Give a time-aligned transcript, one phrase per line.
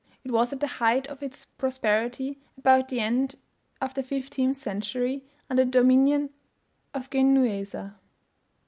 [0.23, 3.35] It was at the height of its prosperity about the end
[3.79, 6.31] of the fifteenth century, under the dominion
[6.91, 7.93] of Genueser.